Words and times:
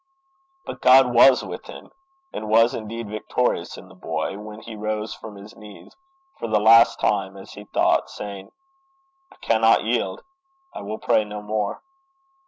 But 0.65 0.81
God 0.81 1.13
was 1.13 1.43
with 1.43 1.67
him, 1.67 1.91
and 2.33 2.49
was 2.49 2.73
indeed 2.73 3.07
victorious 3.07 3.77
in 3.77 3.87
the 3.87 3.93
boy 3.93 4.35
when 4.39 4.59
he 4.61 4.75
rose 4.75 5.13
from 5.13 5.35
his 5.35 5.55
knees, 5.55 5.95
for 6.39 6.47
the 6.47 6.59
last 6.59 6.99
time, 6.99 7.37
as 7.37 7.51
he 7.53 7.65
thought, 7.65 8.09
saying, 8.09 8.51
'I 9.31 9.35
cannot 9.41 9.83
yield 9.83 10.23
I 10.73 10.81
will 10.81 10.97
pray 10.97 11.23
no 11.23 11.43
more.' 11.43 11.83